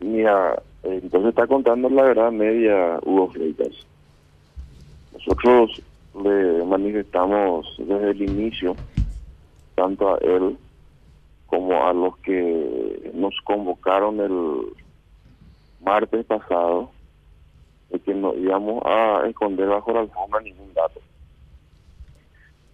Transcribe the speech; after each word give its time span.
Mira, 0.00 0.62
entonces 0.82 1.30
está 1.30 1.46
contando 1.46 1.88
la 1.88 2.02
verdad 2.02 2.30
media 2.30 2.98
Hugo 3.02 3.28
Freitas. 3.28 3.72
Nosotros 5.12 5.82
le 6.22 6.64
manifestamos 6.64 7.74
desde 7.78 8.10
el 8.10 8.22
inicio, 8.22 8.76
tanto 9.74 10.14
a 10.14 10.18
él 10.18 10.56
como 11.46 11.86
a 11.86 11.92
los 11.92 12.16
que 12.18 13.10
nos 13.14 13.34
convocaron 13.44 14.20
el 14.20 14.72
martes 15.80 16.24
pasado, 16.26 16.90
de 17.90 18.00
que 18.00 18.14
no 18.14 18.34
íbamos 18.34 18.82
a 18.84 19.22
esconder 19.28 19.68
bajo 19.68 19.92
la 19.92 20.00
alfombra 20.00 20.40
ningún 20.40 20.72
dato. 20.74 21.00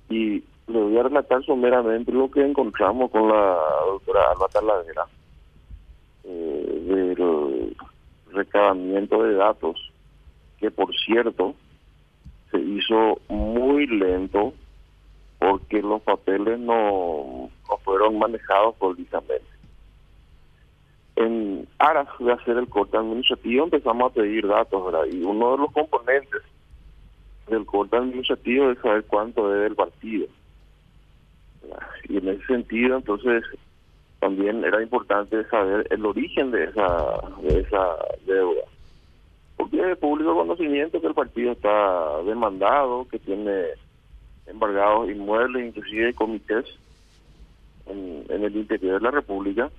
Y 0.08 0.42
le 0.66 0.82
voy 0.82 0.98
a 0.98 1.02
relatar 1.02 1.44
someramente 1.44 2.12
lo 2.12 2.30
que 2.30 2.44
encontramos 2.44 3.10
con 3.10 3.28
la 3.28 3.56
doctora 3.86 4.30
Alba 4.30 4.48
Taladera 4.48 5.06
eh, 6.24 6.82
del 6.86 7.76
recabamiento 8.32 9.22
de 9.22 9.34
datos, 9.34 9.92
que 10.58 10.70
por 10.70 10.94
cierto 10.96 11.54
se 12.50 12.58
hizo 12.58 13.20
muy 13.28 13.86
lento 13.86 14.54
porque 15.38 15.82
los 15.82 16.00
papeles 16.02 16.58
no, 16.60 17.50
no 17.68 17.76
fueron 17.78 18.18
manejados 18.18 18.76
políticamente. 18.76 19.44
En 21.16 21.66
aras 21.78 22.08
de 22.18 22.32
hacer 22.32 22.56
el 22.58 22.68
corte 22.68 22.96
administrativo 22.96 23.64
empezamos 23.64 24.10
a 24.10 24.14
pedir 24.14 24.46
datos. 24.46 24.94
Y 25.12 25.22
uno 25.22 25.52
de 25.52 25.58
los 25.58 25.72
componentes 25.72 26.42
del 27.48 27.66
corte 27.66 27.96
administrativo 27.96 28.70
es 28.70 28.78
saber 28.78 29.04
cuánto 29.04 29.48
debe 29.48 29.66
el 29.66 29.74
partido. 29.74 30.26
Y 32.08 32.18
en 32.18 32.28
ese 32.28 32.46
sentido, 32.46 32.96
entonces, 32.96 33.44
también 34.22 34.64
era 34.64 34.80
importante 34.80 35.44
saber 35.48 35.84
el 35.90 36.06
origen 36.06 36.52
de 36.52 36.62
esa, 36.66 37.20
de 37.42 37.58
esa 37.58 37.96
deuda. 38.24 38.62
Porque 39.56 39.90
es 39.90 39.98
público 39.98 40.32
conocimiento 40.32 41.00
que 41.00 41.08
el 41.08 41.14
partido 41.14 41.50
está 41.50 42.22
demandado, 42.22 43.04
que 43.08 43.18
tiene 43.18 43.64
embargados 44.46 45.10
inmuebles, 45.10 45.66
inclusive 45.66 46.14
comités 46.14 46.64
en, 47.86 48.24
en 48.28 48.44
el 48.44 48.54
interior 48.54 49.00
de 49.00 49.04
la 49.04 49.10
República. 49.10 49.72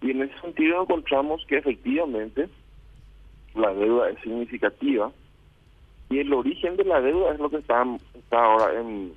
Y 0.00 0.12
en 0.12 0.22
ese 0.22 0.40
sentido 0.40 0.82
encontramos 0.82 1.44
que 1.48 1.58
efectivamente 1.58 2.48
la 3.56 3.74
deuda 3.74 4.10
es 4.10 4.20
significativa 4.20 5.10
y 6.08 6.20
el 6.20 6.32
origen 6.32 6.76
de 6.76 6.84
la 6.84 7.00
deuda 7.00 7.32
es 7.32 7.40
lo 7.40 7.50
que 7.50 7.56
está, 7.56 7.84
está 8.14 8.44
ahora 8.44 8.80
en, 8.80 9.12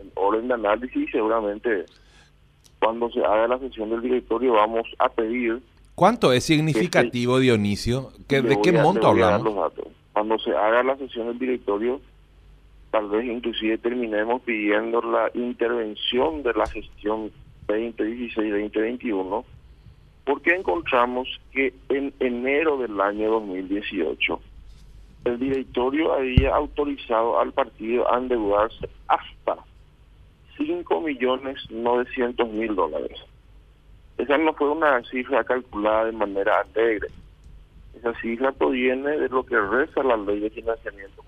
en 0.00 0.10
orden 0.16 0.48
de 0.48 0.54
análisis 0.54 0.96
y 0.96 1.12
seguramente 1.12 1.86
cuando 2.82 3.08
se 3.10 3.24
haga 3.24 3.46
la 3.46 3.60
sesión 3.60 3.90
del 3.90 4.02
directorio 4.02 4.54
vamos 4.54 4.88
a 4.98 5.08
pedir... 5.08 5.62
¿Cuánto 5.94 6.32
es 6.32 6.42
significativo, 6.42 7.38
Dionisio? 7.38 8.10
¿Que, 8.26 8.42
¿De 8.42 8.60
qué 8.60 8.72
monto 8.72 9.06
hablamos? 9.06 9.72
Cuando 10.12 10.36
se 10.40 10.50
haga 10.50 10.82
la 10.82 10.96
sesión 10.96 11.28
del 11.28 11.38
directorio, 11.38 12.00
tal 12.90 13.08
vez 13.08 13.24
inclusive 13.26 13.78
terminemos 13.78 14.42
pidiendo 14.42 15.00
la 15.00 15.30
intervención 15.34 16.42
de 16.42 16.54
la 16.54 16.66
gestión 16.66 17.30
2016-2021, 17.68 19.44
porque 20.24 20.56
encontramos 20.56 21.28
que 21.52 21.72
en 21.88 22.12
enero 22.18 22.78
del 22.78 23.00
año 23.00 23.30
2018 23.30 24.40
el 25.24 25.38
directorio 25.38 26.14
había 26.14 26.52
autorizado 26.56 27.38
al 27.38 27.52
partido 27.52 28.12
a 28.12 28.18
endeudarse 28.18 28.88
hasta 29.06 29.56
5 30.66 31.00
millones 31.00 31.58
900 31.70 32.48
mil 32.50 32.74
dólares. 32.74 33.18
Esa 34.18 34.38
no 34.38 34.52
fue 34.54 34.70
una 34.70 35.02
cifra 35.04 35.42
calculada 35.44 36.06
de 36.06 36.12
manera 36.12 36.60
alegre. 36.60 37.08
Esa 37.94 38.14
cifra 38.20 38.52
proviene 38.52 39.10
de 39.18 39.28
lo 39.28 39.44
que 39.44 39.58
reza 39.58 40.02
la 40.02 40.16
ley 40.16 40.40
de 40.40 40.50
financiamiento 40.50 41.22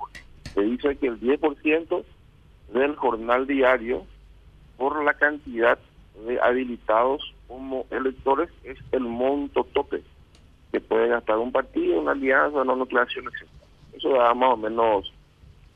Se 0.54 0.62
dice 0.62 0.96
que 0.96 1.08
el 1.08 1.20
10% 1.20 2.04
del 2.72 2.96
jornal 2.96 3.46
diario 3.46 4.04
por 4.76 5.04
la 5.04 5.14
cantidad 5.14 5.78
de 6.26 6.40
habilitados 6.40 7.34
como 7.48 7.86
electores 7.90 8.50
es 8.62 8.78
el 8.92 9.02
monto 9.02 9.64
tope 9.72 10.02
que 10.72 10.80
puede 10.80 11.08
gastar 11.08 11.38
un 11.38 11.52
partido, 11.52 12.00
una 12.00 12.12
alianza, 12.12 12.62
una 12.62 12.74
nucleación, 12.74 13.26
etc. 13.26 13.48
Eso 13.92 14.10
da 14.10 14.34
más 14.34 14.54
o 14.54 14.56
menos 14.56 15.12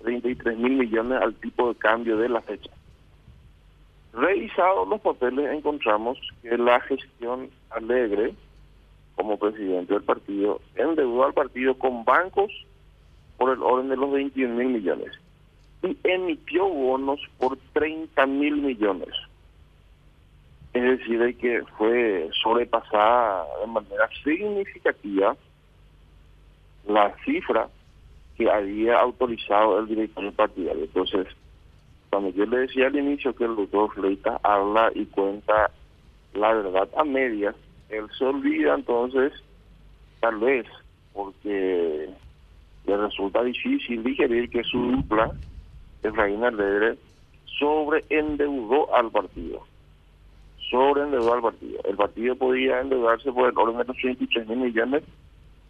33 0.02 0.58
mil 0.58 0.72
millones 0.72 1.20
al 1.22 1.34
tipo 1.34 1.68
de 1.68 1.78
cambio 1.78 2.16
de 2.16 2.28
la 2.28 2.40
fecha. 2.40 2.70
Revisados 4.18 4.88
los 4.88 5.00
papeles 5.00 5.48
encontramos 5.52 6.18
que 6.42 6.58
la 6.58 6.80
gestión 6.80 7.50
alegre 7.70 8.34
como 9.14 9.38
presidente 9.38 9.94
del 9.94 10.02
partido 10.02 10.60
endeudó 10.74 11.24
al 11.24 11.34
partido 11.34 11.78
con 11.78 12.04
bancos 12.04 12.50
por 13.36 13.52
el 13.52 13.62
orden 13.62 13.88
de 13.88 13.96
los 13.96 14.10
21 14.10 14.56
mil 14.56 14.70
millones 14.70 15.12
y 15.84 15.96
emitió 16.02 16.68
bonos 16.68 17.20
por 17.38 17.56
30 17.74 18.26
mil 18.26 18.56
millones. 18.56 19.14
Es 20.72 20.82
decir, 20.82 21.20
de 21.20 21.36
que 21.36 21.62
fue 21.76 22.28
sobrepasada 22.42 23.46
de 23.60 23.66
manera 23.68 24.08
significativa 24.24 25.36
la 26.88 27.14
cifra 27.24 27.68
que 28.36 28.50
había 28.50 28.98
autorizado 28.98 29.78
el 29.78 29.86
director 29.86 30.32
partidario. 30.32 30.82
Entonces, 30.82 31.28
cuando 32.18 32.36
yo 32.36 32.46
le 32.46 32.62
decía 32.62 32.88
al 32.88 32.96
inicio 32.96 33.32
que 33.32 33.44
el 33.44 33.54
doctor 33.54 33.94
Fleitas 33.94 34.40
habla 34.42 34.90
y 34.92 35.06
cuenta 35.06 35.70
la 36.34 36.52
verdad 36.52 36.88
a 36.96 37.04
medias, 37.04 37.54
él 37.90 38.06
se 38.18 38.24
olvida 38.24 38.74
entonces, 38.74 39.32
tal 40.18 40.38
vez, 40.38 40.66
porque 41.12 42.08
le 42.86 42.96
resulta 42.96 43.44
difícil 43.44 44.02
digerir 44.02 44.50
que 44.50 44.64
su 44.64 44.78
dupla, 44.78 45.30
Efraín 46.02 46.42
Alegre, 46.42 46.98
sobreendeudó 47.56 48.92
al 48.96 49.12
partido. 49.12 49.64
Sobreendeudó 50.70 51.34
al 51.34 51.42
partido. 51.42 51.80
El 51.84 51.94
partido 51.94 52.34
podía 52.34 52.80
endeudarse 52.80 53.30
por 53.30 53.48
el 53.48 53.56
orden 53.56 53.78
de 53.78 53.84
los 53.84 53.96
83 53.96 54.48
mil 54.48 54.58
millones 54.58 55.04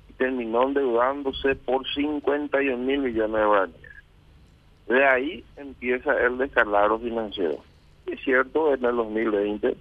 y 0.08 0.14
terminó 0.14 0.62
endeudándose 0.62 1.56
por 1.56 1.86
51 1.92 2.78
mil 2.78 3.00
millones 3.00 3.36
de 3.36 3.42
dólares. 3.42 3.87
De 4.88 5.04
ahí 5.04 5.44
empieza 5.56 6.18
el 6.18 6.38
descalabro 6.38 6.98
financiero. 6.98 7.58
Es 8.06 8.20
cierto, 8.24 8.72
en 8.72 8.84
el 8.84 8.96
2020 8.96 9.76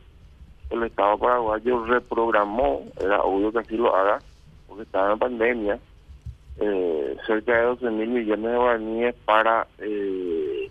el 0.69 0.83
Estado 0.83 1.17
paraguayo 1.17 1.85
reprogramó, 1.85 2.85
era 2.99 3.21
obvio 3.21 3.51
que 3.53 3.59
así 3.59 3.77
lo 3.77 3.95
haga, 3.95 4.19
porque 4.67 4.83
estaba 4.83 5.13
en 5.13 5.19
pandemia, 5.19 5.79
eh, 6.59 7.15
cerca 7.25 7.57
de 7.57 7.63
12 7.63 7.89
mil 7.91 8.09
millones 8.09 8.51
de 8.51 8.57
guaraníes 8.57 9.15
para 9.23 9.67
eh, 9.79 10.69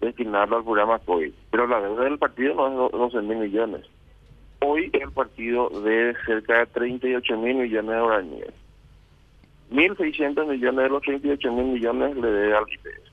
destinarlo 0.00 0.56
al 0.56 0.64
programa 0.64 0.98
COVID. 0.98 1.32
Pero 1.50 1.66
la 1.68 1.80
deuda 1.80 2.04
del 2.04 2.18
partido 2.18 2.54
no 2.54 2.86
es 2.86 2.92
12 2.92 3.22
mil 3.22 3.38
millones. 3.38 3.86
Hoy 4.62 4.90
el 4.92 5.12
partido 5.12 5.70
debe 5.70 6.16
cerca 6.26 6.58
de 6.58 6.66
38 6.66 7.36
mil 7.36 7.56
millones 7.56 7.94
de 7.94 8.02
guaraníes. 8.02 8.54
1.600 9.70 10.46
millones 10.48 10.82
de 10.82 10.88
los 10.88 11.02
38 11.02 11.52
mil 11.52 11.66
millones 11.66 12.16
le 12.16 12.28
debe 12.28 12.56
al 12.56 12.64
IPS. 12.64 13.09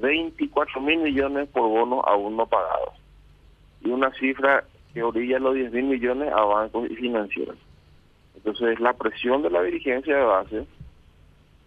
24 0.00 0.80
mil 0.80 1.00
millones 1.00 1.48
por 1.48 1.68
bonos 1.68 2.02
aún 2.06 2.36
no 2.36 2.46
pagados 2.46 2.94
y 3.82 3.90
una 3.90 4.12
cifra 4.14 4.64
que 4.92 5.02
orilla 5.02 5.38
los 5.38 5.54
10 5.54 5.72
mil 5.72 5.84
millones 5.84 6.32
a 6.32 6.42
bancos 6.42 6.90
y 6.90 6.96
financieros. 6.96 7.56
Entonces 8.34 8.80
la 8.80 8.92
presión 8.92 9.42
de 9.42 9.50
la 9.50 9.62
dirigencia 9.62 10.16
de 10.16 10.24
base 10.24 10.66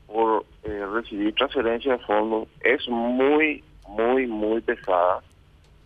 por 0.07 0.45
eh, 0.63 0.85
recibir 0.93 1.33
transferencia 1.35 1.93
de 1.93 2.03
fondos 2.05 2.47
es 2.61 2.87
muy, 2.87 3.63
muy, 3.87 4.27
muy 4.27 4.61
pesada. 4.61 5.21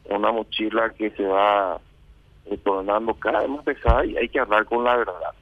Una 0.10 0.32
mochila 0.32 0.90
que 0.92 1.10
se 1.12 1.24
va 1.24 1.80
tornando 2.64 3.14
cada 3.16 3.42
vez 3.42 3.50
más 3.50 3.64
pesada 3.64 4.06
y 4.06 4.18
hay 4.18 4.30
que 4.30 4.40
hablar 4.40 4.66
con 4.66 4.84
la 4.84 4.96
verdad. 4.96 5.34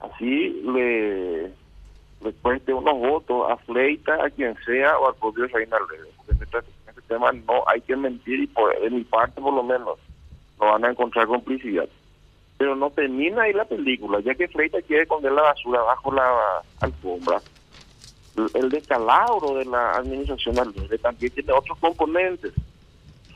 Así 0.00 0.62
le 0.64 1.52
le 2.22 2.32
cueste 2.34 2.72
unos 2.72 2.98
votos 2.98 3.50
a 3.50 3.56
Fleita, 3.56 4.24
a 4.24 4.30
quien 4.30 4.56
sea 4.64 4.98
o 4.98 5.08
al 5.08 5.14
propio 5.16 5.46
Reina 5.48 5.76
Porque 6.16 6.32
en 6.32 6.42
este, 6.42 6.58
en 6.58 6.88
este, 6.88 7.02
tema 7.02 7.32
no 7.32 7.64
hay 7.66 7.80
que 7.80 7.96
mentir 7.96 8.40
y 8.40 8.46
por, 8.46 8.78
de 8.78 8.90
mi 8.90 9.04
parte 9.04 9.40
por 9.40 9.52
lo 9.52 9.62
menos 9.62 9.98
no 10.60 10.66
van 10.66 10.84
a 10.84 10.90
encontrar 10.90 11.26
complicidad. 11.26 11.88
Pero 12.58 12.76
no 12.76 12.90
termina 12.90 13.42
ahí 13.42 13.52
la 13.52 13.64
película, 13.64 14.20
ya 14.20 14.34
que 14.34 14.48
Fleita 14.48 14.80
quiere 14.82 15.02
esconder 15.02 15.32
la 15.32 15.42
basura 15.42 15.82
bajo 15.82 16.12
la 16.12 16.62
alfombra. 16.80 17.40
El 18.54 18.70
descalabro 18.70 19.56
de 19.56 19.64
la 19.66 19.96
administración 19.96 20.54
libre 20.74 20.98
también 20.98 21.32
tiene 21.32 21.52
otros 21.52 21.78
componentes. 21.78 22.52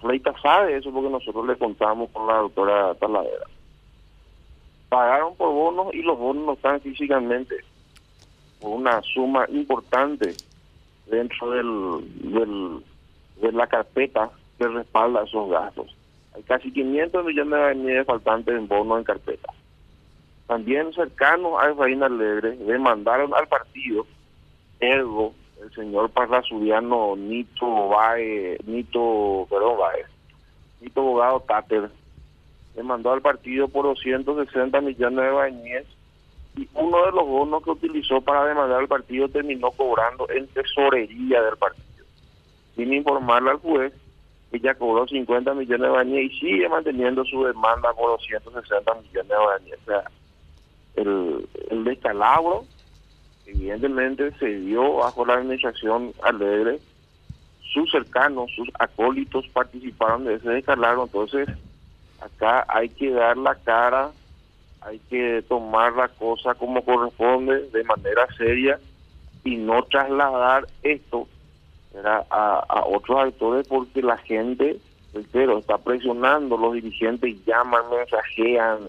Fleita 0.01 0.33
sabe 0.41 0.77
eso 0.77 0.93
porque 0.93 1.11
nosotros 1.11 1.47
le 1.47 1.57
contamos 1.57 2.11
con 2.11 2.27
la 2.27 2.37
doctora 2.37 2.95
Taladera. 2.95 3.47
Pagaron 4.89 5.35
por 5.37 5.53
bonos 5.53 5.93
y 5.93 6.03
los 6.03 6.17
bonos 6.17 6.47
no 6.47 6.53
están 6.53 6.81
físicamente 6.81 7.57
una 8.61 9.03
suma 9.03 9.47
importante 9.51 10.35
dentro 11.07 11.51
del, 11.51 12.33
del, 12.33 12.85
de 13.41 13.53
la 13.53 13.67
carpeta 13.67 14.31
que 14.59 14.67
respalda 14.69 15.25
esos 15.25 15.51
gastos. 15.51 15.95
Hay 16.35 16.43
casi 16.43 16.73
500 16.73 17.25
millones 17.25 17.85
de 17.85 18.05
faltantes 18.05 18.55
en 18.55 18.69
bonos 18.69 18.99
en 18.99 19.05
carpeta. 19.05 19.53
también 20.47 20.93
cercanos 20.93 21.53
a 21.61 21.71
Efraín 21.71 22.03
Alegre, 22.03 22.57
demandaron 22.57 23.35
al 23.35 23.49
partido, 23.49 24.07
ergo, 24.81 25.35
el 25.61 25.73
señor 25.73 26.11
parrasudiano 26.11 27.17
Nito 27.17 27.89
Bae, 27.89 28.59
Nito, 28.67 29.47
perdón, 29.49 29.79
Bae, 29.79 30.05
Nito 30.81 31.03
Bogado 31.03 31.41
Táter, 31.41 31.91
demandó 32.75 33.13
al 33.13 33.23
partido 33.23 33.69
por 33.69 33.87
260 33.87 34.81
millones 34.83 35.25
de 35.25 35.31
bañez 35.31 35.87
y 36.57 36.69
uno 36.75 37.05
de 37.05 37.13
los 37.13 37.27
bonos 37.27 37.63
que 37.63 37.71
utilizó 37.71 38.21
para 38.21 38.47
demandar 38.47 38.81
al 38.81 38.89
partido 38.89 39.29
terminó 39.29 39.71
cobrando 39.71 40.29
en 40.31 40.47
tesorería 40.49 41.43
del 41.43 41.57
partido, 41.57 42.07
sin 42.75 42.93
informarle 42.93 43.51
al 43.51 43.59
juez 43.59 43.93
que 44.51 44.61
ya 44.61 44.75
cobró 44.75 45.07
50 45.07 45.55
millones 45.55 45.83
de 45.83 45.89
bañez 45.89 46.33
y 46.33 46.39
sigue 46.39 46.69
manteniendo 46.69 47.25
su 47.25 47.45
demanda 47.45 47.93
por 47.93 48.11
260 48.19 48.95
millones 48.95 49.29
de 49.29 49.37
bañez. 49.37 49.79
O 49.83 49.85
sea, 49.85 50.11
el, 50.95 51.49
el 51.71 51.85
descalabro 51.85 52.65
evidentemente 53.47 54.33
se 54.39 54.47
dio 54.61 54.97
bajo 54.97 55.25
la 55.25 55.35
administración 55.35 56.13
alegre, 56.23 56.79
sus 57.73 57.91
cercanos, 57.91 58.51
sus 58.55 58.69
acólitos 58.79 59.47
participaron 59.49 60.25
de 60.25 60.35
ese 60.35 60.49
descalabro, 60.49 61.05
entonces 61.05 61.49
acá 62.21 62.65
hay 62.69 62.89
que 62.89 63.11
dar 63.11 63.37
la 63.37 63.55
cara 63.57 64.11
hay 64.87 65.01
que 65.11 65.43
tomar 65.49 65.95
la 65.95 66.09
cosa 66.09 66.55
como 66.55 66.85
corresponde, 66.85 67.69
de 67.71 67.85
manera 67.85 68.27
seria, 68.39 68.79
y 69.45 69.57
no 69.57 69.83
trasladar 69.85 70.67
esto 70.83 71.27
a, 72.05 72.85
otros 72.87 73.19
actores 73.19 73.67
porque 73.67 74.03
la 74.03 74.17
gente, 74.19 74.79
entero 75.13 75.59
está 75.59 75.79
presionando, 75.79 76.57
los 76.57 76.75
dirigentes 76.75 77.45
llaman, 77.45 77.83
mensajean, 77.91 78.89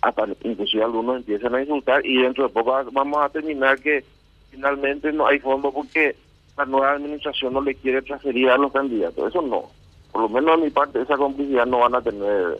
hasta 0.00 0.26
inclusive 0.42 0.84
algunos 0.84 1.16
empiezan 1.16 1.54
a 1.54 1.60
insultar 1.60 2.04
y 2.06 2.22
dentro 2.22 2.44
de 2.44 2.52
poco 2.52 2.78
vamos 2.92 3.18
a 3.22 3.28
terminar 3.28 3.78
que 3.80 4.04
finalmente 4.50 5.12
no 5.12 5.26
hay 5.26 5.38
fondo 5.40 5.72
porque 5.72 6.16
la 6.56 6.64
nueva 6.64 6.92
administración 6.92 7.54
no 7.54 7.60
le 7.60 7.74
quiere 7.74 8.02
transferir 8.02 8.48
a 8.50 8.58
los 8.58 8.72
candidatos. 8.72 9.28
Eso 9.28 9.42
no. 9.42 9.64
Por 10.12 10.22
lo 10.22 10.28
menos 10.28 10.54
a 10.54 10.62
mi 10.62 10.70
parte 10.70 11.02
esa 11.02 11.16
complicidad 11.16 11.66
no 11.66 11.80
van 11.80 11.96
a 11.96 12.02
tener, 12.02 12.58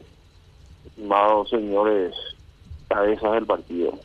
estimados 0.87 1.51
señores 1.51 2.15
cabezas 2.95 3.33
del 3.33 3.47
partido. 3.47 3.99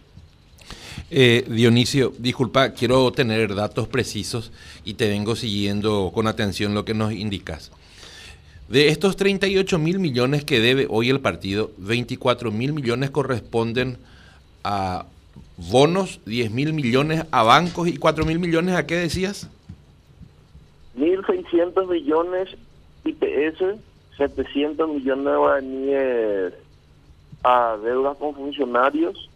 Eh, 1.11 1.45
Dionisio, 1.47 2.13
disculpa, 2.17 2.73
quiero 2.73 3.11
tener 3.11 3.55
datos 3.55 3.87
precisos 3.87 4.51
y 4.85 4.93
te 4.95 5.09
vengo 5.09 5.35
siguiendo 5.35 6.11
con 6.13 6.27
atención 6.27 6.73
lo 6.73 6.85
que 6.85 6.93
nos 6.93 7.13
indicas. 7.13 7.71
De 8.67 8.89
estos 8.89 9.15
38 9.15 9.79
mil 9.79 9.99
millones 9.99 10.45
que 10.45 10.59
debe 10.59 10.85
hoy 10.89 11.09
el 11.09 11.19
partido, 11.19 11.71
24 11.77 12.51
mil 12.51 12.73
millones 12.73 13.09
corresponden 13.09 13.97
a 14.63 15.05
bonos, 15.57 16.19
10 16.25 16.51
mil 16.51 16.73
millones 16.73 17.25
a 17.31 17.43
bancos 17.43 17.87
y 17.87 17.97
4 17.97 18.25
mil 18.25 18.37
millones 18.37 18.75
a 18.75 18.85
qué 18.85 18.95
decías? 18.95 19.49
1.600 20.95 21.87
millones 21.89 22.49
IPS, 23.05 23.79
700 24.17 24.89
millones 24.89 25.25
de 25.25 25.35
guaraníes 25.35 26.53
a 27.43 27.77
deudas 27.83 28.17
con 28.17 28.35
funcionarios, 28.35 29.29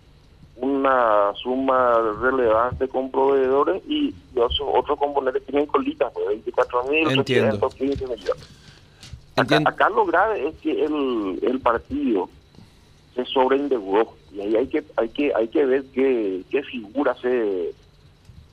una 0.58 1.34
suma 1.42 2.00
relevante 2.22 2.88
con 2.88 3.10
proveedores 3.10 3.82
y 3.88 4.14
los 4.36 4.60
otros 4.62 5.00
componentes 5.00 5.46
tienen 5.46 5.66
colitas, 5.66 6.12
pues 6.14 6.28
24 6.28 6.84
mil, 6.86 7.08
millones. 7.08 8.50
Acá, 9.36 9.62
acá, 9.66 9.90
lo 9.90 10.06
grave 10.06 10.48
es 10.48 10.56
que 10.58 10.86
el, 10.86 11.40
el 11.42 11.60
partido 11.60 12.30
se 13.16 13.26
sobreendeudó 13.26 14.14
y 14.32 14.42
ahí 14.42 14.56
hay 14.56 14.68
que 14.68 14.84
hay 14.96 15.10
que 15.10 15.34
hay 15.34 15.48
que 15.48 15.66
ver 15.66 15.84
qué, 15.94 16.44
qué 16.50 16.64
figura 16.64 17.16
se 17.22 17.74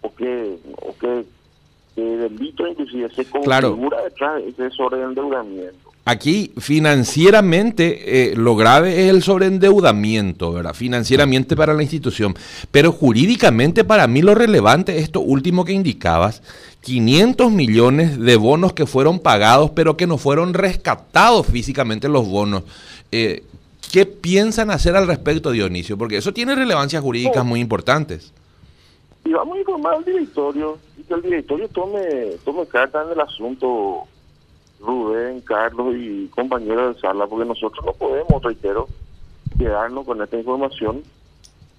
o 0.03 0.15
qué 0.15 0.59
o 0.83 0.95
qué, 0.99 1.25
delito 1.97 2.67
inclusive 2.67 3.11
se 3.11 3.25
configura 3.27 4.03
detrás 4.03 4.43
de 4.43 4.49
ese 4.49 4.71
sobreendeudamiento. 4.71 5.90
Aquí 6.05 6.53
financieramente 6.59 8.31
eh, 8.33 8.35
lo 8.35 8.57
grave 8.57 9.05
es 9.05 9.11
el 9.11 9.23
sobreendeudamiento, 9.23 10.53
¿verdad? 10.53 10.73
Financieramente 10.73 11.57
para 11.57 11.75
la 11.75 11.83
institución, 11.83 12.35
pero 12.71 12.91
jurídicamente 12.91 13.85
para 13.85 14.07
mí 14.07 14.23
lo 14.23 14.35
relevante 14.35 14.97
es 14.97 15.05
esto 15.05 15.21
último 15.21 15.65
que 15.65 15.73
indicabas, 15.73 16.43
500 16.81 17.53
millones 17.53 18.19
de 18.19 18.37
bonos 18.37 18.73
que 18.73 18.87
fueron 18.87 19.19
pagados 19.19 19.71
pero 19.73 19.99
que 19.99 20.07
no 20.07 20.17
fueron 20.17 20.55
rescatados 20.55 21.47
físicamente 21.47 22.09
los 22.09 22.27
bonos. 22.27 22.63
Eh, 23.13 23.45
¿Qué 23.93 24.07
piensan 24.07 24.71
hacer 24.71 24.97
al 24.97 25.07
respecto, 25.07 25.51
Dionisio? 25.51 25.99
Porque 25.99 26.17
eso 26.17 26.33
tiene 26.33 26.55
relevancias 26.55 27.03
jurídicas 27.03 27.45
muy 27.45 27.61
importantes. 27.61 28.33
Y 29.25 29.33
vamos 29.33 29.57
a 29.57 29.61
informar 29.61 29.95
al 29.95 30.05
directorio 30.05 30.79
y 30.97 31.03
que 31.03 31.15
el 31.15 31.23
directorio 31.23 31.69
tome, 31.69 32.01
tome 32.45 32.67
carta 32.67 33.03
en 33.03 33.13
el 33.13 33.21
asunto 33.21 34.07
Rubén, 34.81 35.41
Carlos 35.43 35.95
y 35.97 36.29
compañeros 36.29 36.97
de 36.97 37.01
sala, 37.01 37.27
porque 37.27 37.45
nosotros 37.45 37.85
no 37.85 37.93
podemos, 37.93 38.43
reitero, 38.43 38.89
quedarnos 39.59 40.07
con 40.07 40.23
esta 40.23 40.39
información. 40.39 41.03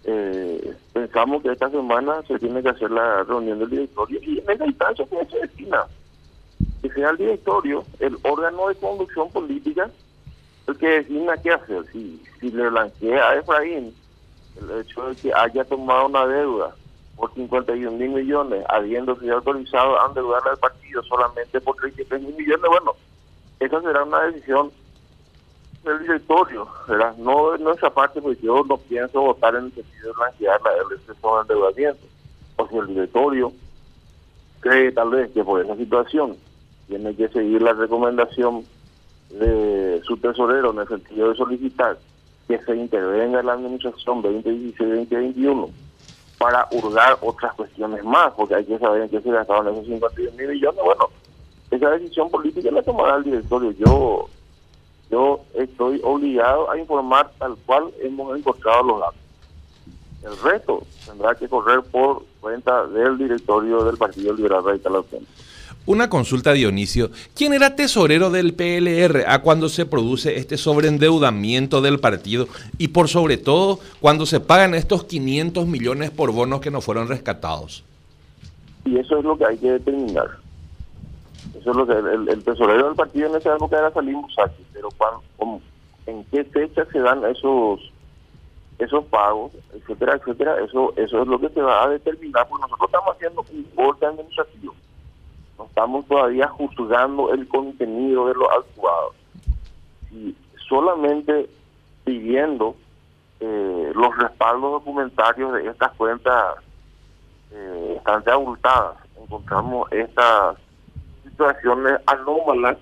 Eh, 0.03 0.74
pensamos 0.94 1.42
que 1.42 1.51
esta 1.51 1.69
semana 1.69 2.21
se 2.27 2.39
tiene 2.39 2.62
que 2.62 2.69
hacer 2.69 2.89
la 2.89 3.24
reunión 3.24 3.59
del 3.59 3.69
directorio 3.69 4.19
y 4.24 4.39
en 4.39 4.50
esa 4.50 4.65
instancia 4.65 5.06
que 5.06 5.25
se 5.25 5.39
destina 5.39 5.86
que 6.81 6.89
sea 6.89 7.12
el 7.12 7.18
directorio, 7.18 7.86
el 8.00 8.18
órgano 8.24 8.68
de 8.69 8.75
conducción 8.75 9.30
política, 9.30 9.92
el 10.68 10.77
que 10.77 10.88
designa 10.88 11.38
qué 11.38 11.51
hacer. 11.51 11.86
Si, 11.92 12.24
si 12.39 12.50
le 12.51 12.69
blanquea 12.69 13.30
a 13.30 13.36
Efraín 13.36 13.94
el 14.59 14.81
hecho 14.81 15.09
de 15.09 15.15
que 15.15 15.31
haya 15.33 15.63
tomado 15.63 16.07
una 16.07 16.25
deuda 16.25 16.75
por 17.16 17.34
51 17.34 17.92
mil 17.98 18.10
millones, 18.10 18.63
habiendo 18.69 19.16
sido 19.19 19.36
autorizado 19.36 20.02
a 20.02 20.08
endeudar 20.08 20.42
al 20.48 20.58
partido 20.58 21.04
solamente 21.04 21.62
por 21.62 21.75
33 21.75 22.22
mil 22.22 22.36
millones, 22.36 22.66
bueno, 22.69 22.94
esa 23.60 23.81
será 23.81 24.04
una 24.04 24.22
decisión 24.24 24.72
del 25.84 26.00
directorio, 26.00 26.68
¿verdad? 26.88 27.16
no 27.18 27.52
de 27.52 27.60
nuestra 27.60 27.90
parte, 27.90 28.22
porque 28.22 28.42
yo 28.42 28.63
no 28.68 28.78
pienso 28.78 29.22
votar 29.22 29.56
en 29.56 29.66
el 29.66 29.74
sentido 29.74 30.08
de 30.08 30.13
blanquear 30.13 30.62
el 30.86 30.98
exceso 30.98 31.36
de 31.36 31.42
endeudamiento. 31.42 32.08
O 32.58 32.68
si 32.68 32.78
el 32.78 32.88
directorio 32.88 33.52
cree 34.60 34.92
tal 34.92 35.10
vez 35.10 35.31
que 35.31 35.44
por 35.44 35.62
esa 35.62 35.75
situación 35.75 36.38
tiene 36.88 37.16
que 37.16 37.28
seguir 37.30 37.62
la 37.62 37.74
recomendación 37.74 38.66
de 39.30 40.02
su 40.04 40.18
tesorero 40.18 40.72
en 40.72 40.80
el 40.80 40.88
sentido 40.88 41.30
de 41.30 41.36
solicitar 41.36 41.98
que 42.48 42.60
se 42.60 42.75
intervenga 42.75 43.40
en 43.40 43.46
la 43.46 43.54
administración 43.54 44.22
2016-2021 44.22 45.69
para 46.41 46.67
hurgar 46.71 47.19
otras 47.21 47.53
cuestiones 47.53 48.03
más, 48.03 48.33
porque 48.33 48.55
hay 48.55 48.65
que 48.65 48.79
saber 48.79 49.03
en 49.03 49.10
qué 49.10 49.21
se 49.21 49.29
gastaron 49.29 49.67
esos 49.67 49.86
51 49.86 50.36
mil 50.36 50.48
millones. 50.48 50.81
Bueno, 50.83 51.07
esa 51.69 51.89
decisión 51.91 52.31
política 52.31 52.71
la 52.71 52.81
tomará 52.81 53.17
el 53.17 53.24
directorio. 53.24 53.71
Yo 53.71 54.27
yo 55.12 55.41
estoy 55.53 56.00
obligado 56.03 56.71
a 56.71 56.79
informar 56.79 57.29
tal 57.38 57.55
cual 57.65 57.91
hemos 58.01 58.36
encontrado 58.38 58.81
los 58.83 59.00
datos. 59.01 59.19
El 60.24 60.38
resto 60.39 60.83
tendrá 61.05 61.36
que 61.36 61.50
correr 61.50 61.81
por 61.83 62.24
cuenta 62.39 62.88
del 62.88 63.17
directorio 63.17 63.83
del 63.83 63.98
Partido 63.98 64.33
Liberal 64.33 64.63
Radical 64.63 64.95
Autónomo. 64.95 65.27
Una 65.88 66.10
consulta, 66.10 66.54
Dionisio. 66.54 67.10
¿Quién 67.36 67.54
era 67.54 67.76
tesorero 67.76 68.30
del 68.30 68.54
PLR 68.54 69.26
a 69.28 69.42
cuando 69.42 69.68
se 69.68 69.88
produce 69.88 70.38
este 70.38 70.58
sobreendeudamiento 70.58 71.82
del 71.82 72.00
partido 72.00 72.48
y 72.78 72.90
por 72.90 73.08
sobre 73.08 73.38
todo 73.38 73.80
cuando 74.00 74.28
se 74.28 74.40
pagan 74.40 74.76
estos 74.76 75.06
500 75.06 75.66
millones 75.66 76.12
por 76.12 76.32
bonos 76.32 76.62
que 76.62 76.70
no 76.70 76.82
fueron 76.82 77.08
rescatados? 77.08 77.84
Y 78.86 79.00
eso 79.00 79.18
es 79.18 79.24
lo 79.24 79.36
que 79.36 79.46
hay 79.46 79.58
que 79.58 79.72
determinar. 79.72 80.30
Eso 81.60 81.72
es 81.72 81.76
lo 81.76 81.88
que 81.88 81.94
el, 82.32 82.44
tesorero 82.44 82.86
del 82.86 82.96
partido 82.96 83.30
en 83.30 83.36
esa 83.38 83.56
época 83.56 83.80
era 83.80 83.92
Salim 83.92 84.20
Musaki, 84.20 84.64
pero 84.74 84.90
en 86.06 86.24
qué 86.26 86.44
fecha 86.44 86.86
se 86.92 87.00
dan 87.00 87.26
esos 87.26 87.80
esos 88.78 89.06
pagos, 89.06 89.52
etcétera, 89.74 90.16
etcétera, 90.16 90.56
eso 90.64 90.94
eso 90.96 91.22
es 91.22 91.28
lo 91.28 91.40
que 91.40 91.50
se 91.50 91.62
va 91.62 91.84
a 91.84 91.90
determinar, 91.90 92.48
porque 92.48 92.64
nosotros 92.64 92.88
estamos 92.88 93.16
haciendo 93.16 93.46
un 93.52 93.64
corte 93.76 94.06
administrativo 94.08 94.74
estamos 95.68 96.06
todavía 96.08 96.48
juzgando 96.48 97.34
el 97.34 97.48
contenido 97.48 98.27
de 98.27 98.34
lo 98.34 98.51
actuado. 98.51 99.13
Y 100.12 100.36
solamente 100.68 101.50
pidiendo 102.03 102.75
eh, 103.39 103.91
los 103.94 104.18
respaldos 104.18 104.72
documentarios 104.72 105.53
de 105.53 105.68
estas 105.68 105.91
cuentas 105.94 106.56
eh, 107.51 107.94
bastante 107.96 108.32
abultadas, 108.32 108.98
encontramos 109.22 109.91
estas 109.91 110.58
situaciones 111.24 112.00
anómalas. 112.06 112.77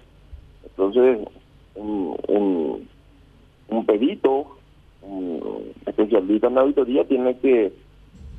Entonces, 0.64 1.20
un, 1.76 2.18
un, 2.28 2.90
un 3.70 3.86
perito, 3.86 4.58
un 5.02 5.74
especialista 5.86 6.48
en 6.48 6.56
la 6.56 6.62
auditoría, 6.62 7.08
tiene 7.08 7.38
que 7.40 7.74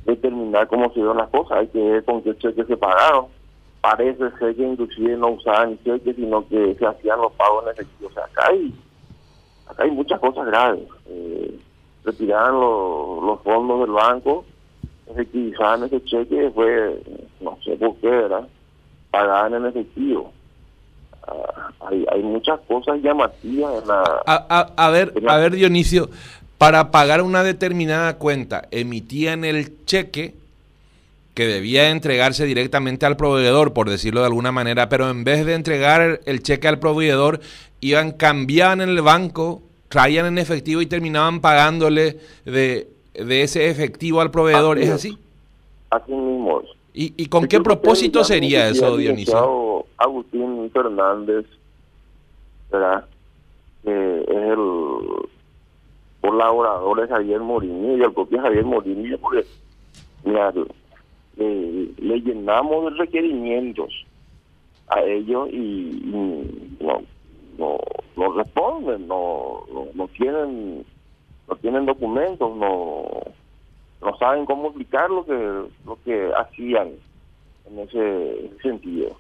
determinar 0.05 0.69
cómo 0.69 0.89
se 0.89 0.97
dieron 0.97 1.19
las 1.19 1.29
cosas, 1.29 1.59
hay 1.59 1.69
que 1.69 1.79
ver 1.79 2.05
con 2.05 2.23
qué 2.23 2.37
cheques 2.37 2.67
se 2.67 2.77
pagaron 2.77 3.27
parece 3.81 4.31
ser 4.39 4.55
que 4.55 4.63
inclusive 4.63 5.17
no 5.17 5.31
usaban 5.31 5.79
cheques, 5.85 6.17
sino 6.17 6.47
que 6.49 6.75
se 6.75 6.87
hacían 6.87 7.21
los 7.21 7.33
pagos 7.33 7.65
en 7.65 7.73
efectivo. 7.73 8.11
O 8.11 8.13
sea, 8.13 8.25
acá 8.25 8.49
hay, 8.49 8.75
acá 9.67 9.83
hay 9.85 9.91
muchas 9.91 10.21
cosas 10.21 10.47
graves. 10.47 10.87
Eh, 11.07 11.59
retiraban 12.05 12.55
los, 12.55 13.23
los 13.23 13.41
fondos 13.43 13.81
del 13.81 13.91
banco, 13.91 14.45
efectivizaban 15.07 15.85
ese 15.85 16.03
cheque 16.05 16.35
y 16.35 16.39
después, 16.39 16.95
no 17.41 17.59
sé 17.65 17.77
por 17.77 17.97
qué, 17.97 18.09
¿verdad? 18.09 18.49
Pagaban 19.11 19.55
en 19.55 19.67
efectivo. 19.67 20.33
Ah, 21.27 21.71
hay, 21.81 22.07
hay 22.13 22.23
muchas 22.23 22.61
cosas 22.61 23.01
llamativas 23.03 23.83
en 23.83 23.89
la... 23.89 24.23
A, 24.27 24.73
a, 24.77 24.91
ver, 24.91 25.13
a 25.27 25.37
ver 25.37 25.53
Dionisio, 25.53 26.11
para 26.59 26.91
pagar 26.91 27.23
una 27.23 27.43
determinada 27.43 28.19
cuenta, 28.19 28.69
emitían 28.71 29.45
el 29.45 29.85
cheque 29.85 30.40
que 31.35 31.47
debía 31.47 31.91
entregarse 31.91 32.45
directamente 32.45 33.07
al 33.07 33.17
proveedor, 33.17 33.73
por 33.73 33.89
decirlo 33.89 34.21
de 34.21 34.27
alguna 34.27 34.53
manera, 34.53 34.89
pero 34.89 35.11
en 35.11 35.25
vez 35.25 35.47
de 35.47 35.55
entregar 35.55 36.21
el 36.25 36.43
cheque 36.43 36.69
al 36.69 36.79
proveedor, 36.79 37.41
iban, 37.81 38.13
cambiaban 38.13 38.81
en 38.81 38.91
el 38.91 39.03
banco, 39.03 39.63
traían 39.89 40.27
en 40.27 40.39
efectivo 40.39 40.81
y 40.81 40.87
terminaban 40.87 41.41
pagándole 41.41 42.19
de, 42.45 42.89
ese 43.15 43.71
efectivo 43.71 44.21
al 44.21 44.31
proveedor. 44.31 44.79
¿Es 44.79 44.91
así? 44.91 45.19
Así 45.91 46.13
mismo 46.13 46.63
¿Y, 46.93 47.15
y 47.17 47.27
con 47.27 47.47
qué 47.47 47.61
propósito 47.61 48.25
sería 48.25 48.69
eso, 48.69 48.97
Dionisio? 48.97 49.87
Agustín 49.97 50.71
Fernández, 50.73 51.47
¿verdad? 52.71 53.05
es 53.85 54.29
el 54.29 55.29
colaborador 56.21 57.01
de 57.01 57.09
Javier 57.09 57.41
Morini 57.41 57.97
y 57.97 58.03
el 58.03 58.13
propio 58.13 58.41
Javier 58.41 58.65
Morini, 58.65 59.17
porque 59.17 59.45
mira, 60.25 60.53
le, 61.99 62.21
llenamos 62.21 62.85
de 62.85 62.99
requerimientos 62.99 63.93
a 64.89 65.03
ellos 65.03 65.49
y, 65.53 66.01
no, 66.81 67.03
no, 68.17 68.33
responden, 68.33 69.07
no, 69.07 69.65
no, 69.95 70.09
tienen 70.09 70.85
no 71.49 71.57
tienen 71.57 71.87
documentos, 71.87 72.57
no, 72.57 73.05
no 74.03 74.17
saben 74.19 74.47
cómo 74.47 74.69
explicar 74.69 75.11
lo 75.11 75.25
que 75.25 75.63
lo 75.85 75.99
que 76.05 76.31
hacían 76.37 76.91
en 77.67 77.79
ese 77.81 78.51
sentido. 78.63 79.17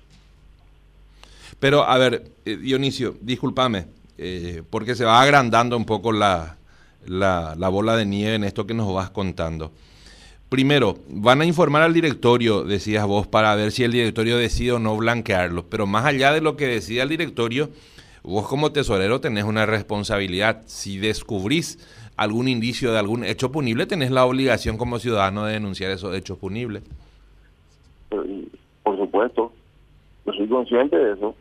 Pero 1.58 1.82
a 1.82 1.98
ver, 1.98 2.32
eh, 2.44 2.56
Dionisio, 2.56 3.14
discúlpame, 3.20 3.86
eh, 4.16 4.62
porque 4.68 4.94
se 4.94 5.04
va 5.04 5.20
agrandando 5.20 5.76
un 5.76 5.84
poco 5.84 6.12
la, 6.12 6.56
la, 7.06 7.54
la 7.56 7.68
bola 7.68 7.96
de 7.96 8.06
nieve 8.06 8.34
en 8.34 8.44
esto 8.44 8.66
que 8.66 8.74
nos 8.74 8.92
vas 8.92 9.10
contando. 9.10 9.72
Primero, 10.50 10.96
van 11.08 11.40
a 11.42 11.44
informar 11.44 11.82
al 11.82 11.94
directorio, 11.94 12.64
decías 12.64 13.06
vos, 13.06 13.28
para 13.28 13.54
ver 13.54 13.70
si 13.70 13.84
el 13.84 13.92
directorio 13.92 14.36
decide 14.36 14.72
o 14.72 14.78
no 14.80 14.96
blanquearlo. 14.96 15.66
Pero 15.70 15.86
más 15.86 16.04
allá 16.04 16.32
de 16.32 16.40
lo 16.40 16.56
que 16.56 16.66
decida 16.66 17.04
el 17.04 17.08
directorio, 17.08 17.70
vos 18.24 18.48
como 18.48 18.72
tesorero 18.72 19.20
tenés 19.20 19.44
una 19.44 19.64
responsabilidad. 19.64 20.62
Si 20.66 20.98
descubrís 20.98 21.78
algún 22.16 22.48
indicio 22.48 22.90
de 22.90 22.98
algún 22.98 23.22
hecho 23.22 23.52
punible, 23.52 23.86
tenés 23.86 24.10
la 24.10 24.26
obligación 24.26 24.76
como 24.76 24.98
ciudadano 24.98 25.44
de 25.44 25.52
denunciar 25.52 25.92
esos 25.92 26.16
hechos 26.16 26.36
punibles. 26.36 26.82
Por 28.08 28.98
supuesto, 28.98 29.52
yo 30.26 30.32
soy 30.32 30.48
consciente 30.48 30.96
de 30.96 31.12
eso, 31.12 31.36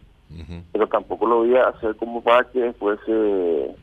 pero 0.71 0.85
tampoco 0.85 1.25
lo 1.25 1.37
voy 1.37 1.55
a 1.55 1.69
hacer 1.69 1.95
como 1.95 2.21
para 2.21 2.43
que 2.51 2.59
después 2.59 2.99
se, 3.07 3.75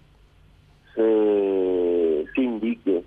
se 0.94 2.40
indique 2.40 3.02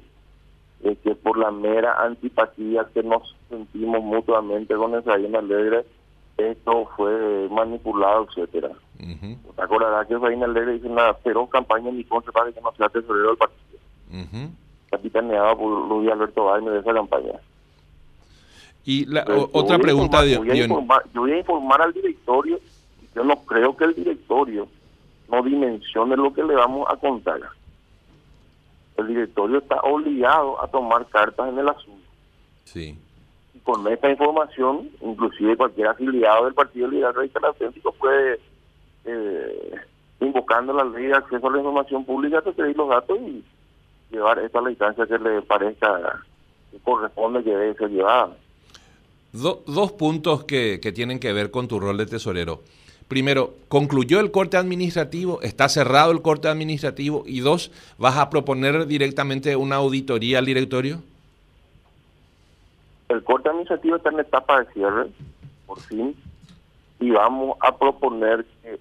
de 0.81 0.95
que 0.95 1.15
por 1.15 1.37
la 1.37 1.51
mera 1.51 2.01
antipatía 2.03 2.87
que 2.93 3.03
nos 3.03 3.35
sentimos 3.49 4.01
mutuamente 4.01 4.75
con 4.75 4.95
Efraín 4.95 5.35
Alegre, 5.35 5.85
esto 6.37 6.89
fue 6.95 7.49
manipulado, 7.49 8.27
etcétera. 8.29 8.69
Uh 8.99 9.35
¿Te 9.55 9.61
acordarás 9.61 10.07
que 10.07 10.15
Efraín 10.15 10.43
Alegre 10.43 10.75
hizo 10.75 10.87
una 10.87 11.13
feroz 11.15 11.49
campaña 11.49 11.89
en 11.89 11.97
mi 11.97 12.03
contra 12.05 12.31
para 12.31 12.51
que 12.51 12.61
no 12.61 12.71
sea 12.73 12.87
tesorero 12.89 13.29
del 13.29 13.37
partido? 13.37 14.49
Capitaneado 14.89 15.57
por 15.57 15.87
Luis 15.89 16.11
Alberto 16.11 16.45
Baime 16.45 16.71
de 16.71 16.79
esa 16.79 16.93
campaña. 16.93 17.33
Y 18.85 19.05
la, 19.05 19.25
otra 19.51 19.77
pregunta, 19.77 20.25
yo 20.25 20.39
voy, 20.39 20.57
yo 21.13 21.21
voy 21.21 21.31
a 21.31 21.37
informar 21.37 21.81
al 21.81 21.93
directorio, 21.93 22.59
yo 23.13 23.23
no 23.23 23.35
creo 23.45 23.75
que 23.75 23.83
el 23.83 23.93
directorio 23.93 24.67
no 25.29 25.43
dimensione 25.43 26.15
lo 26.15 26.33
que 26.33 26.43
le 26.43 26.55
vamos 26.55 26.87
a 26.89 26.95
contar 26.95 27.39
el 28.99 29.07
directorio 29.07 29.59
está 29.59 29.79
obligado 29.81 30.61
a 30.61 30.67
tomar 30.67 31.05
cartas 31.07 31.49
en 31.49 31.59
el 31.59 31.69
asunto. 31.69 32.07
Sí. 32.65 32.97
Y 33.53 33.59
con 33.59 33.87
esta 33.87 34.09
información, 34.09 34.89
inclusive 35.01 35.57
cualquier 35.57 35.87
afiliado 35.87 36.45
del 36.45 36.53
Partido 36.53 36.87
Liberal 36.87 37.15
Radical 37.15 37.45
Auténtico 37.45 37.91
puede, 37.93 38.39
eh, 39.05 39.75
invocando 40.19 40.73
la 40.73 40.83
ley 40.83 41.07
de 41.07 41.15
acceso 41.15 41.47
a 41.47 41.51
la 41.51 41.57
información 41.57 42.05
pública, 42.05 42.41
pedir 42.41 42.77
los 42.77 42.89
datos 42.89 43.17
y 43.19 43.43
llevar 44.11 44.39
esto 44.39 44.59
a 44.59 44.63
la 44.63 44.69
instancia 44.71 45.05
que 45.05 45.17
le 45.17 45.41
parezca 45.41 46.23
que 46.71 46.79
corresponde 46.79 47.43
que 47.43 47.49
debe 47.49 47.73
ser 47.75 47.89
llevada. 47.89 48.35
dos 49.33 49.91
puntos 49.93 50.43
que, 50.43 50.79
que 50.81 50.91
tienen 50.91 51.19
que 51.19 51.33
ver 51.33 51.51
con 51.51 51.67
tu 51.67 51.79
rol 51.79 51.97
de 51.97 52.05
tesorero 52.05 52.61
primero, 53.09 53.55
¿concluyó 53.67 54.21
el 54.21 54.31
corte 54.31 54.55
administrativo? 54.55 55.41
¿Está 55.41 55.67
cerrado 55.67 56.11
el 56.11 56.21
corte 56.21 56.47
administrativo? 56.47 57.23
Y 57.25 57.41
dos, 57.41 57.71
¿vas 57.97 58.17
a 58.17 58.29
proponer 58.29 58.85
directamente 58.85 59.57
una 59.57 59.77
auditoría 59.77 60.37
al 60.39 60.45
directorio? 60.45 61.01
El 63.09 63.23
corte 63.23 63.49
administrativo 63.49 63.97
está 63.97 64.09
en 64.11 64.19
etapa 64.19 64.61
de 64.61 64.71
cierre, 64.73 65.07
por 65.65 65.79
fin, 65.81 66.15
y 66.99 67.09
vamos 67.09 67.57
a 67.61 67.75
proponer 67.75 68.45
que, 68.61 68.79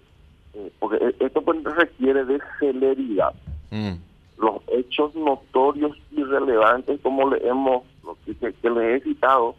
eh, 0.55 0.73
porque 0.79 0.97
e-, 1.03 1.25
esto 1.25 1.41
pues 1.41 1.65
requiere 1.65 2.25
de 2.27 2.39
celeridad. 2.61 3.33
Mm. 3.71 3.95
Los 4.37 4.57
hechos 4.69 5.15
notorios 5.15 5.97
y 6.13 6.23
relevantes, 6.23 7.01
como 7.01 7.31
le 7.31 7.49
hemos, 7.49 7.83
que, 8.27 8.53
que 8.53 8.71
les 8.71 9.01
he 9.01 9.05
citado, 9.05 9.57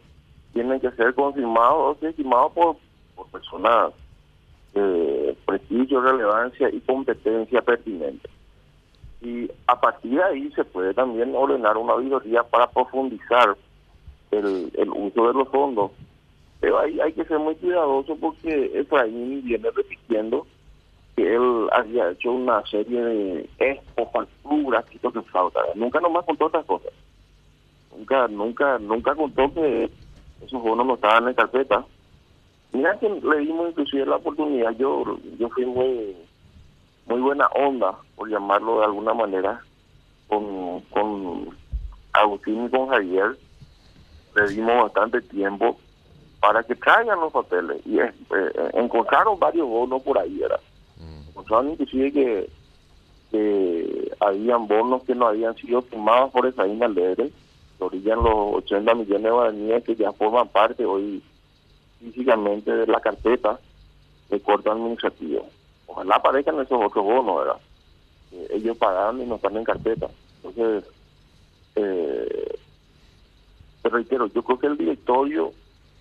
tienen 0.52 0.78
que 0.78 0.92
ser 0.92 1.12
confirmados 1.14 1.76
o 1.76 1.94
desestimados 2.00 2.52
por, 2.52 2.76
por 3.16 3.26
personas 3.26 3.92
eh, 4.74 5.36
prestigio, 5.46 6.00
relevancia 6.00 6.68
y 6.70 6.80
competencia 6.80 7.62
pertinente. 7.62 8.28
Y 9.22 9.50
a 9.66 9.78
partir 9.78 10.12
de 10.12 10.22
ahí 10.22 10.52
se 10.52 10.64
puede 10.64 10.94
también 10.94 11.34
ordenar 11.34 11.76
una 11.76 11.92
auditoría 11.92 12.42
para 12.42 12.70
profundizar 12.70 13.56
el, 14.30 14.70
uso 14.94 15.26
de 15.26 15.34
los 15.34 15.48
fondos. 15.48 15.90
Pero 16.60 16.78
hay 16.78 17.12
que 17.14 17.24
ser 17.24 17.38
muy 17.38 17.54
cuidadoso 17.56 18.16
porque 18.16 18.70
Efraín 18.74 19.42
viene 19.44 19.70
repitiendo 19.70 20.46
que 21.16 21.34
él 21.34 21.68
había 21.72 22.10
hecho 22.10 22.32
una 22.32 22.64
serie 22.66 23.02
de 23.02 23.50
expo, 23.58 24.10
facturas, 24.12 24.84
quitos 24.86 25.14
de 25.14 25.22
flauta. 25.22 25.60
Nunca 25.74 26.00
nomás 26.00 26.24
contó 26.24 26.46
otras 26.46 26.64
cosas. 26.66 26.92
Nunca, 27.96 28.28
nunca, 28.28 28.78
nunca 28.78 29.14
contó 29.14 29.52
que 29.52 29.90
esos 30.44 30.62
bonos 30.62 30.86
no 30.86 30.94
estaban 30.94 31.28
en 31.28 31.34
carpeta 31.34 31.84
Mira 32.72 32.98
que 32.98 33.08
le 33.08 33.38
dimos 33.38 33.70
inclusive 33.70 34.06
la 34.06 34.16
oportunidad, 34.16 34.70
yo 34.76 35.18
yo 35.38 35.48
fui 35.50 35.66
muy 35.66 36.16
muy 37.10 37.20
buena 37.20 37.46
onda, 37.48 37.96
por 38.14 38.28
llamarlo 38.30 38.78
de 38.78 38.84
alguna 38.84 39.12
manera, 39.12 39.60
con, 40.28 40.80
con 40.82 41.48
Agustín 42.12 42.66
y 42.66 42.70
con 42.70 42.88
Javier, 42.88 43.36
le 44.36 44.48
dimos 44.48 44.84
bastante 44.84 45.20
tiempo 45.22 45.76
para 46.40 46.62
que 46.62 46.76
traigan 46.76 47.18
los 47.18 47.32
papeles. 47.32 47.84
Y 47.84 47.98
eh, 47.98 48.12
eh, 48.30 48.70
encontraron 48.74 49.38
varios 49.40 49.68
bonos 49.68 50.02
por 50.02 50.18
ahí, 50.18 50.38
¿verdad? 50.38 50.60
Mm. 50.98 51.28
Encontraron 51.30 51.70
inclusive 51.70 52.12
que, 52.12 52.50
que 53.32 54.12
habían 54.20 54.68
bonos 54.68 55.02
que 55.02 55.16
no 55.16 55.26
habían 55.26 55.56
sido 55.56 55.82
firmados 55.82 56.30
por 56.30 56.46
esa 56.46 56.62
Alegre, 56.62 57.32
que 57.76 57.84
orillan 57.84 58.22
los 58.22 58.54
80 58.64 58.94
millones 58.94 59.24
de 59.24 59.30
guaraníes 59.30 59.84
que 59.84 59.96
ya 59.96 60.12
forman 60.12 60.46
parte 60.48 60.84
hoy 60.84 61.20
físicamente 62.00 62.72
de 62.72 62.86
la 62.86 63.00
carpeta 63.00 63.60
de 64.28 64.40
corte 64.40 64.70
administrativo. 64.70 65.46
Ojalá 65.86 66.16
aparezcan 66.16 66.60
esos 66.60 66.80
otros 66.82 67.04
bonos, 67.04 67.38
¿verdad? 67.38 67.60
ellos 68.50 68.76
pagan 68.76 69.20
y 69.20 69.26
no 69.26 69.36
están 69.36 69.56
en 69.56 69.64
carpeta. 69.64 70.08
Entonces, 70.42 70.84
eh, 71.74 72.58
te 73.82 73.88
reitero, 73.88 74.26
yo 74.26 74.42
creo 74.42 74.58
que 74.58 74.66
el 74.68 74.76
directorio 74.76 75.52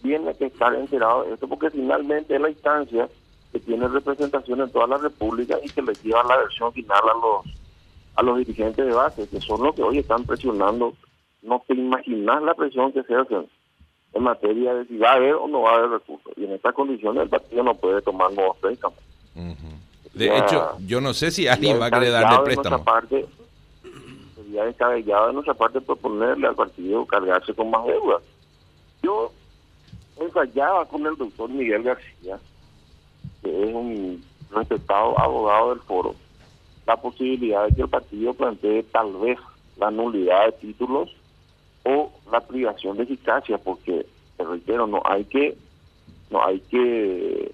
tiene 0.02 0.34
que 0.36 0.46
estar 0.46 0.74
enterado 0.76 1.24
de 1.24 1.34
esto 1.34 1.48
porque 1.48 1.70
finalmente 1.70 2.36
es 2.36 2.42
la 2.42 2.50
instancia 2.50 3.10
que 3.52 3.60
tiene 3.60 3.88
representación 3.88 4.62
en 4.62 4.72
toda 4.72 4.88
la 4.88 4.98
República 4.98 5.58
y 5.64 5.70
que 5.70 5.82
le 5.82 5.94
lleva 5.96 6.24
la 6.24 6.38
versión 6.38 6.72
final 6.72 7.02
a 7.04 7.14
los 7.14 7.56
a 8.16 8.24
los 8.24 8.38
dirigentes 8.38 8.86
de 8.86 8.92
base, 8.92 9.30
que 9.30 9.40
son 9.40 9.64
los 9.64 9.74
que 9.76 9.82
hoy 9.82 10.00
están 10.00 10.26
presionando. 10.26 10.94
No 11.42 11.64
te 11.66 11.74
imaginas 11.74 12.44
la 12.44 12.54
presión 12.54 12.92
que 12.92 13.02
se 13.04 13.16
hace 13.16 13.36
en 14.14 14.24
materia 14.24 14.74
de 14.74 14.86
si 14.86 14.98
va 14.98 15.12
a 15.12 15.16
haber 15.16 15.34
o 15.34 15.48
no 15.48 15.62
va 15.62 15.72
a 15.72 15.76
haber 15.76 15.92
recursos. 15.92 16.34
Y 16.36 16.46
en 16.46 16.54
estas 16.54 16.74
condiciones 16.74 17.24
el 17.24 17.30
partido 17.30 17.64
no 17.64 17.76
puede 17.76 18.02
tomar 18.02 18.32
nuevos 18.34 18.58
préstamos. 18.58 19.00
De 20.14 20.38
hecho, 20.38 20.78
yo 20.86 21.00
no 21.00 21.14
sé 21.14 21.32
si 21.32 21.48
alguien 21.48 21.80
va 21.80 21.86
a 21.88 21.92
querer 21.92 22.12
darle 22.12 22.40
préstamo. 22.44 22.84
Parte, 22.84 23.26
sería 24.36 24.66
descabellado 24.66 25.28
de 25.28 25.34
nuestra 25.34 25.54
parte 25.54 25.80
proponerle 25.82 26.48
al 26.48 26.56
partido 26.56 27.06
cargarse 27.06 27.54
con 27.54 27.70
más 27.70 27.86
deuda. 27.86 28.18
Yo 29.04 29.32
ensayaba 30.20 30.86
con 30.86 31.06
el 31.06 31.16
doctor 31.16 31.50
Miguel 31.50 31.84
García, 31.84 32.40
que 33.42 33.64
es 33.64 33.74
un 33.74 34.24
respetado 34.52 35.18
abogado 35.20 35.70
del 35.70 35.80
foro, 35.84 36.16
la 36.86 36.98
posibilidad 36.98 37.68
de 37.68 37.76
que 37.76 37.82
el 37.84 37.90
partido 37.90 38.34
plantee 38.34 38.84
tal 38.84 39.14
vez 39.18 39.38
la 39.78 39.92
nulidad 39.92 40.48
de 40.48 40.52
títulos 40.54 41.16
o 41.84 42.12
la 42.32 42.42
privación 42.42 42.98
de 42.98 43.04
eficacia, 43.04 43.58
porque, 43.58 44.06
te 44.38 44.44
reitero, 44.44 44.88
no 44.88 45.02
hay 45.06 45.24
que, 45.26 45.56
no 46.30 46.46
hay 46.46 46.60
que 46.62 47.52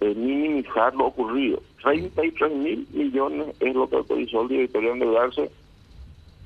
eh, 0.00 0.14
minimizar 0.14 0.94
lo 0.94 1.06
ocurrido. 1.06 1.62
33 1.82 2.52
mil 2.52 2.86
millones 2.92 3.54
es 3.60 3.74
lo 3.74 3.88
que 3.88 3.96
autorizó 3.96 4.42
el 4.42 4.48
directorio 4.48 4.92
endeudarse 4.92 5.50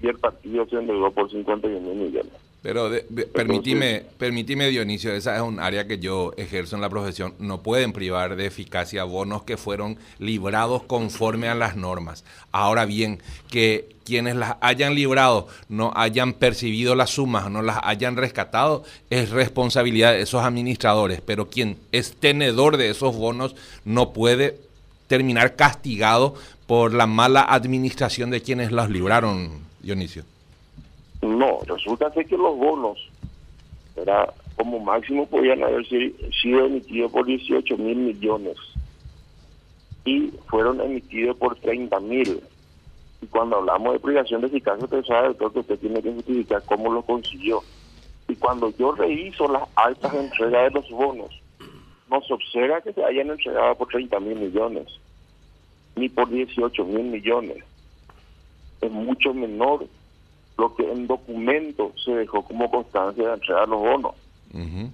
y 0.03 0.09
el 0.09 0.19
partido 0.19 0.67
se 0.67 0.77
endeudó 0.77 1.11
por 1.11 1.31
51 1.31 1.81
mil 1.81 1.95
millones. 1.95 2.44
Pero 2.65 2.89
de, 2.89 3.03
permitime, 3.03 4.07
permitime, 4.17 4.71
Dionisio, 4.71 5.13
esa 5.13 5.37
es 5.37 5.43
un 5.43 5.61
área 5.61 5.87
que 5.87 5.99
yo 5.99 6.33
ejerzo 6.39 6.77
en 6.77 6.81
la 6.81 6.89
profesión. 6.89 7.35
No 7.39 7.63
pueden 7.63 7.93
privar 7.93 8.37
de 8.37 8.47
eficacia 8.47 9.05
bonos 9.05 9.43
que 9.43 9.59
fueron 9.59 9.99
librados 10.19 10.83
conforme 10.85 11.49
a 11.49 11.55
las 11.55 11.77
normas. 11.77 12.25
Ahora 12.53 12.87
bien, 12.87 13.21
que 13.51 13.95
quienes 14.03 14.37
las 14.37 14.57
hayan 14.63 14.95
librado 14.95 15.47
no 15.69 15.93
hayan 15.95 16.33
percibido 16.33 16.95
las 16.95 17.11
sumas, 17.11 17.51
no 17.51 17.61
las 17.61 17.81
hayan 17.83 18.17
rescatado, 18.17 18.83
es 19.11 19.29
responsabilidad 19.29 20.13
de 20.13 20.23
esos 20.23 20.43
administradores. 20.43 21.21
Pero 21.21 21.51
quien 21.51 21.77
es 21.93 22.17
tenedor 22.17 22.79
de 22.79 22.89
esos 22.89 23.15
bonos 23.15 23.55
no 23.85 24.15
puede 24.15 24.59
terminar 25.07 25.55
castigado 25.55 26.35
por 26.67 26.95
la 26.95 27.07
mala 27.07 27.43
administración 27.43 28.31
de 28.31 28.41
quienes 28.41 28.73
los 28.73 28.89
libraron, 28.89 29.51
Dionisio. 29.83 30.25
No, 31.25 31.61
resulta 31.67 32.11
que 32.11 32.37
los 32.37 32.55
bonos, 32.57 32.99
era 33.97 34.31
como 34.57 34.79
máximo 34.79 35.25
podían 35.27 35.63
haber 35.63 35.87
sido 35.89 36.67
emitidos 36.67 37.11
por 37.11 37.25
18 37.25 37.79
mil 37.79 37.97
millones 37.97 38.57
y 40.05 40.31
fueron 40.49 40.83
emitidos 40.83 41.37
por 41.39 41.57
30 41.57 41.99
mil. 42.01 42.43
Y 43.23 43.27
cuando 43.29 43.57
hablamos 43.57 43.95
de 43.95 44.01
privación 44.01 44.43
de 44.43 44.49
eficacia, 44.49 44.85
usted 44.85 45.03
sabe 45.05 45.35
que 45.35 45.59
usted 45.59 45.79
tiene 45.79 46.03
que 46.03 46.13
justificar 46.13 46.63
cómo 46.67 46.93
lo 46.93 47.01
consiguió. 47.01 47.63
Y 48.29 48.37
cuando 48.37 48.69
yo 48.77 48.93
reviso 48.93 49.49
las 49.49 49.63
altas 49.77 50.13
entregas 50.13 50.65
de 50.65 50.79
los 50.79 50.91
bonos, 50.91 51.31
no 52.11 52.21
se 52.21 52.35
observa 52.35 52.83
que 52.83 52.93
se 52.93 53.03
hayan 53.03 53.31
entregado 53.31 53.75
por 53.77 53.89
30 53.89 54.21
mil 54.21 54.39
millones, 54.39 54.89
ni 55.97 56.11
por 56.11 56.29
18 56.29 56.85
mil 56.85 57.05
millones. 57.05 57.65
Es 58.83 58.91
mucho 58.91 59.33
menor 59.33 59.87
lo 60.57 60.75
que 60.75 60.91
en 60.91 61.07
documento 61.07 61.93
se 62.05 62.13
dejó 62.13 62.43
como 62.43 62.71
constancia 62.71 63.27
de 63.27 63.35
entregar 63.35 63.69
los 63.69 63.81
bonos. 63.81 64.15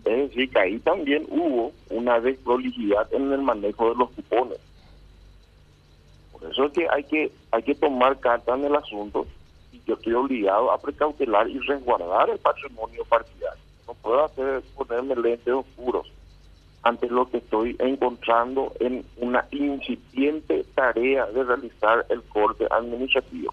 Es 0.04 0.28
decir, 0.30 0.48
que 0.50 0.58
ahí 0.58 0.78
también 0.78 1.26
hubo 1.28 1.72
una 1.90 2.18
desprolijidad 2.18 3.12
en 3.12 3.30
el 3.30 3.42
manejo 3.42 3.90
de 3.90 3.96
los 3.96 4.10
cupones. 4.10 4.58
Por 6.32 6.50
eso 6.50 6.64
es 6.64 6.72
que 6.72 6.86
hay 6.90 7.04
que 7.04 7.30
hay 7.50 7.62
que 7.62 7.74
tomar 7.74 8.18
carta 8.20 8.54
en 8.54 8.64
el 8.64 8.74
asunto 8.74 9.26
y 9.72 9.82
yo 9.86 9.94
estoy 9.94 10.14
obligado 10.14 10.72
a 10.72 10.78
precautelar 10.78 11.48
y 11.50 11.58
resguardar 11.58 12.30
el 12.30 12.38
patrimonio 12.38 13.04
partidario. 13.04 13.62
No 13.86 13.94
puedo 13.94 14.24
hacer 14.24 14.62
ponerme 14.74 15.14
lentes 15.16 15.52
oscuros 15.52 16.10
ante 16.82 17.08
lo 17.08 17.28
que 17.28 17.38
estoy 17.38 17.76
encontrando 17.78 18.72
en 18.80 19.04
una 19.18 19.46
incipiente 19.50 20.64
tarea 20.74 21.26
de 21.26 21.44
realizar 21.44 22.06
el 22.08 22.22
corte 22.22 22.66
administrativo. 22.70 23.52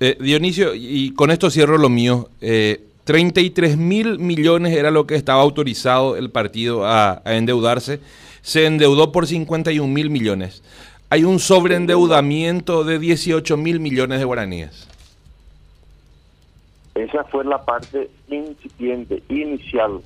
Eh, 0.00 0.16
Dionisio, 0.20 0.74
y 0.74 1.12
con 1.14 1.30
esto 1.30 1.50
cierro 1.50 1.78
lo 1.78 1.88
mío. 1.88 2.28
Eh, 2.40 2.84
33 3.04 3.76
mil 3.76 4.18
millones 4.18 4.76
era 4.76 4.90
lo 4.90 5.06
que 5.06 5.16
estaba 5.16 5.42
autorizado 5.42 6.16
el 6.16 6.30
partido 6.30 6.86
a, 6.86 7.22
endeudarse. 7.24 8.00
Se 8.42 8.66
endeudó 8.66 9.12
por 9.12 9.26
51 9.26 9.92
mil 9.92 10.10
millones. 10.10 10.62
Hay 11.10 11.24
un 11.24 11.38
sobreendeudamiento 11.38 12.84
de 12.84 12.98
18 12.98 13.56
mil 13.56 13.80
millones 13.80 14.18
de 14.18 14.24
guaraníes. 14.24 14.88
Esa 16.94 17.24
fue 17.24 17.44
la 17.44 17.64
parte 17.64 18.10
incipiente, 18.28 19.22
inicial. 19.28 20.00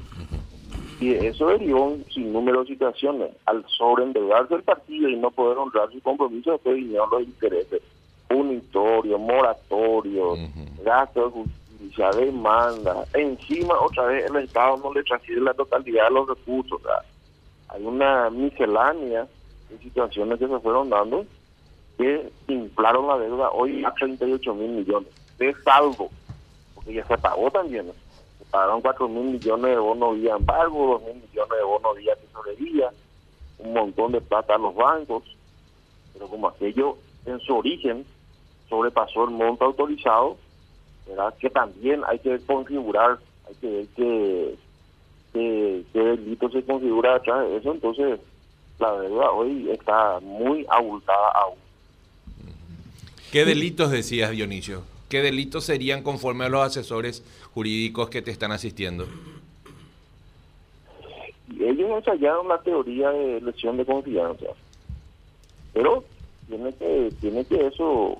Y 1.00 1.11
eso 1.12 1.48
derivó 1.48 1.88
un 1.88 2.05
sinnúmero 2.12 2.62
de 2.62 2.68
situaciones. 2.68 3.29
Al 3.44 3.64
sobreendeudarse 3.68 4.55
el 4.55 4.62
partido 4.62 5.09
y 5.09 5.16
no 5.16 5.31
poder 5.31 5.59
honrar 5.59 5.92
su 5.92 6.00
compromiso, 6.00 6.52
después 6.52 6.76
vinieron 6.76 7.11
los 7.11 7.22
intereses 7.22 7.83
unitorio, 8.30 9.18
moratorio, 9.18 10.36
gasto 10.84 11.26
de 11.26 11.30
justicia, 11.30 12.10
demanda. 12.10 13.04
Encima, 13.14 13.78
otra 13.80 14.06
vez, 14.06 14.28
el 14.28 14.36
Estado 14.36 14.76
no 14.78 14.92
le 14.92 15.02
transfiere 15.04 15.40
la 15.40 15.54
totalidad 15.54 16.04
de 16.04 16.10
los 16.10 16.28
recursos. 16.28 16.80
Hay 17.68 17.84
una 17.84 18.30
miscelánea 18.30 19.26
de 19.68 19.78
situaciones 19.78 20.38
que 20.38 20.48
se 20.48 20.58
fueron 20.60 20.90
dando 20.90 21.24
que 21.96 22.30
inflaron 22.48 23.06
la 23.06 23.18
deuda 23.18 23.50
hoy 23.50 23.84
a 23.84 23.90
38 23.92 24.54
mil 24.54 24.70
millones 24.70 25.08
de 25.38 25.54
saldo, 25.62 26.08
porque 26.74 26.94
ya 26.94 27.06
se 27.06 27.16
pagó 27.18 27.50
también. 27.50 27.86
Se 28.38 28.44
pagaron 28.50 28.82
4 28.82 29.08
mil 29.08 29.24
millones 29.24 29.70
de 29.70 29.78
bonos 29.78 30.16
vía 30.16 30.36
embargo, 30.36 31.00
2 31.04 31.14
mil 31.14 31.22
millones 31.28 31.58
de 31.58 31.64
bonos 31.64 31.96
vía 31.96 32.16
tesorería, 32.16 32.90
un 33.58 33.72
montón 33.72 34.12
de 34.12 34.20
plata 34.20 34.54
a 34.54 34.58
los 34.58 34.74
bancos, 34.74 35.22
pero 36.12 36.28
como 36.28 36.48
aquello 36.48 36.96
en 37.24 37.40
su 37.40 37.56
origen 37.56 38.04
sobrepasó 38.68 39.24
el 39.24 39.31
monto 39.31 39.64
autorizado, 39.64 40.37
¿verdad? 41.07 41.35
que 41.38 41.50
también 41.50 42.02
hay 42.07 42.18
que 42.18 42.38
configurar, 42.40 43.18
hay 43.48 43.55
que 43.57 43.68
ver 43.68 43.87
qué, 43.96 44.57
delito 45.92 46.50
se 46.50 46.62
configura 46.62 47.16
atrás 47.16 47.46
de 47.46 47.57
eso, 47.59 47.72
entonces 47.72 48.20
la 48.79 48.92
deuda 49.00 49.31
hoy 49.31 49.70
está 49.70 50.20
muy 50.20 50.66
abultada 50.68 51.31
aún. 51.33 51.59
¿Qué 53.31 53.44
delitos 53.44 53.90
decías, 53.90 54.31
Dionisio? 54.31 54.83
¿Qué 55.09 55.20
delitos 55.20 55.64
serían 55.64 56.02
conforme 56.02 56.46
a 56.46 56.48
los 56.48 56.62
asesores 56.62 57.22
jurídicos 57.55 58.09
que 58.11 58.22
te 58.22 58.31
están 58.31 58.52
asistiendo? 58.52 59.07
Ellos 61.61 61.90
ensayaron 61.90 62.48
la 62.48 62.59
teoría 62.59 63.11
de 63.11 63.40
lesión 63.40 63.76
de 63.76 63.85
confianza, 63.85 64.46
pero 65.72 66.05
tiene 66.48 66.72
que, 66.74 67.12
tiene 67.20 67.44
que 67.44 67.66
eso 67.66 68.18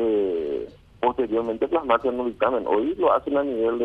eh, 0.00 0.68
posteriormente 1.00 1.66
plasmarse 1.66 2.08
en 2.08 2.20
un 2.20 2.26
dictamen. 2.28 2.66
Hoy 2.66 2.94
lo 2.96 3.12
hacen 3.12 3.36
a 3.36 3.42
nivel 3.42 3.78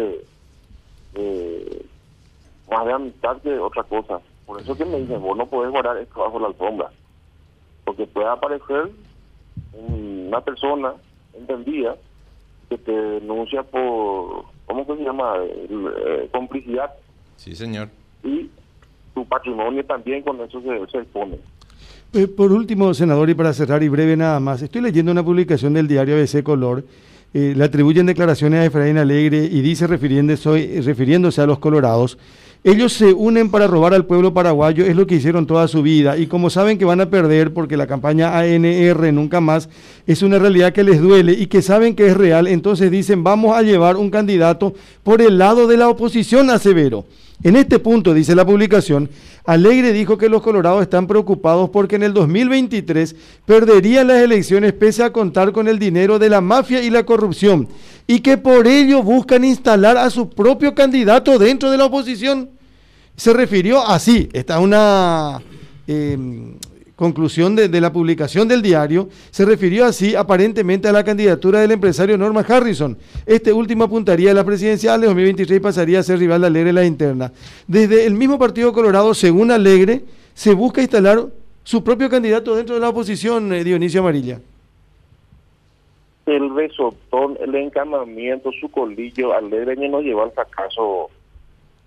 de, 1.16 1.86
más 2.70 2.86
de 2.86 2.94
amistad 2.94 3.42
que 3.42 3.58
otra 3.58 3.84
cosa. 3.84 4.22
Por 4.46 4.62
eso 4.62 4.78
que 4.78 4.86
me 4.86 5.00
dicen, 5.00 5.22
vos 5.22 5.36
no 5.36 5.48
podés 5.48 5.72
guardar 5.72 5.98
esto 5.98 6.20
bajo 6.20 6.40
la 6.40 6.48
alfombra. 6.48 6.92
Porque 7.84 8.06
puede 8.06 8.28
aparecer 8.28 8.92
una 9.74 10.42
persona 10.42 10.94
entendida 11.34 11.96
que 12.70 12.78
te 12.78 12.92
denuncia 12.92 13.64
por, 13.64 14.46
¿cómo 14.66 14.86
se 14.86 15.04
llama? 15.04 15.36
Eh, 15.40 16.30
complicidad. 16.32 16.94
Sí, 17.38 17.56
señor. 17.56 17.90
Y 18.24 18.50
tu 19.16 19.26
patrimonio 19.26 19.84
también 19.86 20.22
con 20.22 20.40
eso 20.42 20.62
se, 20.62 20.92
se 20.92 20.98
expone. 21.00 21.40
Eh, 22.16 22.28
por 22.28 22.52
último, 22.52 22.94
senador, 22.94 23.28
y 23.32 23.34
para 23.34 23.54
cerrar 23.54 23.82
y 23.82 23.90
breve 23.90 24.16
nada 24.16 24.40
más, 24.40 24.62
estoy 24.62 24.82
leyendo 24.82 25.12
una 25.12 25.26
publicación 25.26 25.74
del 25.74 25.88
diario 25.88 26.16
ABC 26.16 26.44
Color. 26.44 26.86
Eh, 27.34 27.56
le 27.58 27.64
atribuyen 27.64 28.06
declaraciones 28.06 28.60
a 28.60 28.66
Efraín 28.66 29.00
Alegre 29.00 29.50
y 29.52 29.62
dice, 29.62 29.88
refiriéndose, 29.88 30.80
refiriéndose 30.86 31.42
a 31.42 31.48
los 31.48 31.58
colorados, 31.58 32.20
ellos 32.64 32.94
se 32.94 33.14
unen 33.14 33.50
para 33.50 33.66
robar 33.66 33.96
al 33.96 34.06
pueblo 34.06 34.32
paraguayo, 34.32 34.86
es 34.86 34.96
lo 34.96 35.08
que 35.08 35.16
hicieron 35.16 35.48
toda 35.48 35.68
su 35.68 35.82
vida. 35.82 36.16
Y 36.16 36.28
como 36.28 36.52
saben 36.52 36.78
que 36.78 36.86
van 36.86 37.02
a 37.02 37.10
perder 37.10 37.52
porque 37.52 37.78
la 37.78 37.88
campaña 37.88 38.38
ANR 38.38 39.12
nunca 39.12 39.42
más 39.42 39.68
es 40.06 40.22
una 40.22 40.38
realidad 40.38 40.72
que 40.72 40.84
les 40.84 41.02
duele 41.02 41.34
y 41.34 41.48
que 41.48 41.64
saben 41.64 41.96
que 41.96 42.06
es 42.06 42.16
real, 42.16 42.46
entonces 42.46 42.92
dicen, 42.92 43.24
vamos 43.24 43.58
a 43.58 43.64
llevar 43.64 43.98
un 43.98 44.12
candidato 44.12 44.76
por 45.02 45.20
el 45.20 45.40
lado 45.40 45.66
de 45.66 45.78
la 45.78 45.90
oposición 45.90 46.52
a 46.52 46.60
Severo. 46.60 47.06
En 47.44 47.58
este 47.58 47.78
punto, 47.80 48.14
dice 48.14 48.36
la 48.36 48.46
publicación, 48.46 49.10
Alegre 49.44 49.92
dijo 49.92 50.18
que 50.18 50.30
los 50.30 50.42
colorados 50.42 50.82
están 50.82 51.08
preocupados 51.08 51.70
porque 51.70 51.98
en 51.98 52.04
el 52.04 52.14
2023 52.14 53.16
perderían 53.46 54.08
las 54.08 54.22
elecciones 54.22 54.72
pese 54.72 55.04
a 55.04 55.12
contar 55.12 55.52
con 55.52 55.68
el 55.68 55.78
dinero 55.78 56.20
de 56.20 56.30
la 56.30 56.40
mafia 56.40 56.82
y 56.82 56.90
la 56.90 57.06
corrupción 57.06 57.68
y 58.08 58.22
que 58.22 58.38
por 58.38 58.66
ello 58.66 59.04
buscan 59.04 59.44
instalar 59.44 59.98
a 59.98 60.10
su 60.10 60.30
propio 60.30 60.74
candidato 60.74 61.38
dentro 61.38 61.70
de 61.70 61.78
la 61.78 61.86
oposición. 61.86 62.50
Se 63.18 63.34
refirió 63.34 63.86
así, 63.86 64.30
esta 64.32 64.56
es 64.56 64.64
una 64.64 65.42
em, 65.86 66.56
conclusión 66.96 67.56
de, 67.56 67.82
la 67.82 67.92
publicación 67.92 68.48
del 68.48 68.62
diario, 68.62 69.10
se 69.32 69.46
refirió 69.46 69.86
así 69.86 70.16
aparentemente 70.16 70.88
a 70.88 70.92
la 70.92 71.04
candidatura 71.04 71.60
del 71.60 71.72
empresario 71.72 72.18
Norman 72.18 72.46
Harrison. 72.48 72.98
Este 73.26 73.52
último 73.52 73.86
apuntaría 73.86 74.32
a 74.32 74.34
la 74.34 74.44
presidencial 74.44 75.02
de 75.02 75.08
2023 75.08 75.58
y 75.58 75.60
pasaría 75.60 76.00
a 76.00 76.04
ser 76.04 76.20
rival 76.20 76.42
de 76.42 76.48
Alegre 76.48 76.70
en 76.70 76.76
la 76.76 76.86
interna. 76.86 77.32
Desde 77.68 78.06
el 78.06 78.14
mismo 78.14 78.38
Partido 78.38 78.72
Colorado, 78.74 79.14
según 79.14 79.52
Alegre, 79.52 80.04
se 80.34 80.54
busca 80.54 80.82
instalar 80.82 81.26
su 81.64 81.84
propio 81.84 82.10
candidato 82.10 82.56
dentro 82.56 82.76
de 82.76 82.82
la 82.82 82.90
oposición, 82.90 83.54
eh, 83.54 83.64
Dionisio 83.64 84.02
Amarilla. 84.02 84.40
El 86.26 86.52
besotón, 86.52 87.38
el 87.42 87.54
encamamiento, 87.56 88.52
su 88.60 88.70
colillo, 88.70 89.34
Alegre 89.34 89.76
no 89.90 90.02
lleva 90.02 90.24
al 90.24 90.32
fracaso 90.32 91.10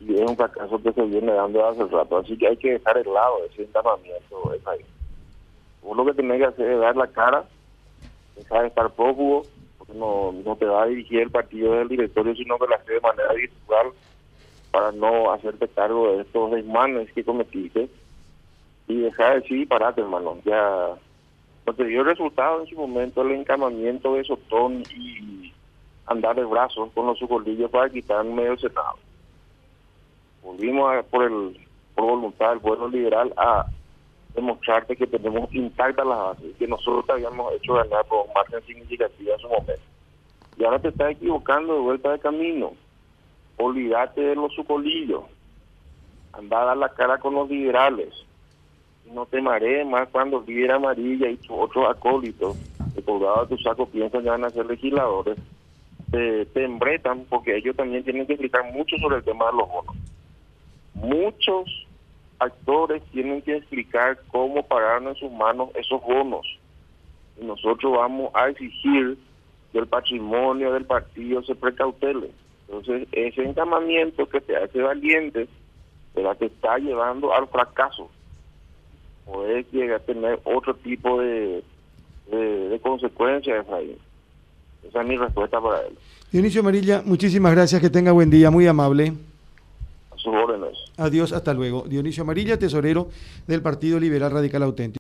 y 0.01 0.15
es 0.15 0.21
un 0.21 0.37
fracaso 0.37 0.81
que 0.83 0.93
se 0.93 1.03
viene 1.03 1.33
dando 1.33 1.67
hace 1.67 1.85
rato, 1.85 2.19
así 2.19 2.37
que 2.37 2.49
hay 2.49 2.57
que 2.57 2.73
dejar 2.73 2.99
el 2.99 3.13
lado 3.13 3.37
ese 3.51 3.63
encamamiento, 3.63 4.53
ahí. 4.67 4.85
Uno 5.87 6.03
lo 6.03 6.11
que 6.13 6.21
tiene 6.21 6.37
que 6.37 6.45
hacer 6.45 6.69
es 6.69 6.81
dar 6.81 6.97
la 6.97 7.07
cara, 7.07 7.45
dejar 8.35 8.63
de 8.63 8.69
estar 8.69 8.91
prófugo, 8.91 9.45
no, 9.95 10.33
no 10.33 10.57
te 10.57 10.67
va 10.67 10.83
a 10.83 10.87
dirigir 10.87 11.21
el 11.21 11.31
partido 11.31 11.75
del 11.75 11.89
directorio, 11.89 12.35
sino 12.35 12.59
que 12.59 12.67
lo 12.67 12.75
hace 12.75 12.95
de 12.95 13.01
manera 13.01 13.33
virtual 13.33 13.93
para 14.73 14.91
no 14.93 15.33
hacerte 15.33 15.69
cargo 15.69 16.13
de 16.13 16.23
estos 16.23 16.51
desmanes 16.51 17.11
que 17.13 17.25
cometiste 17.25 17.89
y 18.89 19.01
dejar 19.01 19.35
de 19.35 19.41
decir, 19.41 19.69
parate 19.69 20.01
hermano, 20.01 20.39
ya 20.45 20.97
no 21.65 21.73
te 21.73 21.85
dio 21.85 22.03
resultado 22.03 22.63
en 22.63 22.67
su 22.67 22.77
momento 22.77 23.23
el 23.23 23.33
encamamiento 23.33 24.15
de 24.15 24.25
Sotón 24.25 24.83
y 24.95 25.53
andar 26.07 26.35
de 26.35 26.45
brazos 26.45 26.91
con 26.95 27.07
los 27.07 27.19
sucolillos 27.19 27.71
para 27.71 27.91
quitar 27.91 28.25
medio 28.25 28.51
del 28.51 28.61
Senado. 28.61 28.99
Volvimos 30.43 31.05
por 31.07 31.25
el 31.25 31.61
por 31.95 32.05
voluntad 32.05 32.51
del 32.51 32.61
pueblo 32.61 32.89
liberal 32.89 33.33
a 33.37 33.67
demostrarte 34.37 34.95
que 34.95 35.07
tenemos 35.07 35.53
intactas 35.53 36.07
las 36.07 36.19
bases, 36.19 36.57
que 36.59 36.69
nosotros 36.69 37.07
te 37.07 37.13
habíamos 37.13 37.53
hecho 37.55 37.75
ganar 37.75 38.05
por 38.05 38.27
margen 38.35 38.63
significativa 38.67 39.35
en 39.35 39.41
su 39.41 39.49
momento. 39.49 39.83
Y 40.59 40.65
ahora 40.65 40.79
te 40.79 40.89
estás 40.89 41.13
equivocando 41.13 41.75
de 41.75 41.81
vuelta 41.81 42.13
de 42.13 42.19
camino. 42.19 42.73
Olvídate 43.57 44.21
de 44.21 44.37
los 44.37 44.55
sucolillos. 44.55 45.25
Anda 46.33 46.63
a 46.63 46.65
dar 46.67 46.77
la 46.77 46.89
cara 46.91 47.19
con 47.19 47.35
los 47.35 47.49
liberales. 47.49 48.15
No 49.13 49.25
te 49.27 49.41
marees 49.41 49.87
más 49.87 50.09
cuando 50.09 50.45
líder 50.47 50.73
amarilla 50.73 51.29
y 51.29 51.37
tus 51.37 51.51
otros 51.51 51.89
acólitos, 51.89 52.57
de 52.95 53.03
colgado 53.03 53.47
de 53.47 53.57
tu 53.57 53.63
saco, 53.63 53.87
piensan 53.87 54.23
que 54.23 54.31
van 54.31 54.45
a 54.45 54.51
ser 54.51 54.67
legisladores, 54.67 55.39
te, 56.11 56.47
te 56.47 56.65
embretan 56.65 57.25
porque 57.29 57.57
ellos 57.57 57.77
también 57.77 58.05
tienen 58.05 58.27
que 58.27 58.35
explicar 58.35 58.71
mucho 58.73 58.97
sobre 58.99 59.19
el 59.19 59.25
tema 59.25 59.47
de 59.47 59.59
los 59.59 59.69
bonos. 59.69 59.97
Muchos 60.95 61.87
actores 62.39 63.03
tienen 63.13 63.43
que 63.43 63.57
explicar 63.57 64.19
cómo 64.29 64.63
pararon 64.67 65.09
en 65.09 65.15
sus 65.17 65.31
manos 65.33 65.71
esos 65.75 66.01
bonos. 66.03 66.47
Y 67.41 67.45
nosotros 67.45 67.93
vamos 67.97 68.31
a 68.35 68.49
exigir 68.49 69.19
que 69.73 69.79
el 69.79 69.87
patrimonio 69.87 70.73
del 70.73 70.85
partido 70.85 71.43
se 71.43 71.55
precautele. 71.55 72.31
Entonces, 72.69 73.09
ese 73.13 73.43
encamamiento 73.43 74.29
que 74.29 74.41
te 74.41 74.57
hace 74.57 74.81
valiente, 74.81 75.49
la 76.15 76.35
que 76.35 76.47
está 76.47 76.79
llevando 76.79 77.33
al 77.33 77.47
fracaso. 77.49 78.09
Puede 79.25 79.65
llegar 79.73 80.01
a 80.01 80.05
tener 80.05 80.41
otro 80.45 80.75
tipo 80.75 81.21
de, 81.21 81.63
de, 82.31 82.69
de 82.69 82.81
consecuencias 82.81 83.69
ahí. 83.69 83.97
Esa 84.89 85.03
es 85.03 85.09
mi 85.09 85.17
respuesta 85.17 85.61
para 85.61 85.87
él. 85.87 85.95
Dionisio 86.31 86.61
Amarilla, 86.61 87.03
muchísimas 87.05 87.53
gracias, 87.53 87.81
que 87.81 87.91
tenga 87.91 88.13
buen 88.13 88.31
día, 88.31 88.51
muy 88.51 88.67
amable. 88.67 89.13
Adiós, 90.97 91.33
hasta 91.33 91.55
luego. 91.55 91.85
Dionisio 91.87 92.23
Amarilla, 92.23 92.59
tesorero 92.59 93.09
del 93.47 93.63
Partido 93.63 94.01
Liberal 94.01 94.31
Radical 94.33 94.63
Auténtico. 94.63 94.87